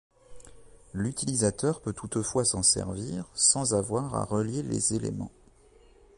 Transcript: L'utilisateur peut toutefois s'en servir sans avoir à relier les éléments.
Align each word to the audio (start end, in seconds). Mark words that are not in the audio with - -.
L'utilisateur 0.95 1.79
peut 1.79 1.93
toutefois 1.93 2.43
s'en 2.43 2.63
servir 2.63 3.29
sans 3.35 3.75
avoir 3.75 4.15
à 4.15 4.25
relier 4.25 4.63
les 4.63 4.95
éléments. 4.95 5.29